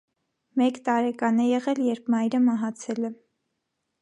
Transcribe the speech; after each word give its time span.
Մեկ 0.61 0.79
տարեկան 0.87 1.39
է 1.43 1.45
եղել, 1.49 1.83
երբ 1.91 2.11
մայրը 2.15 2.43
մահացել 2.49 3.13
է։ 3.13 3.17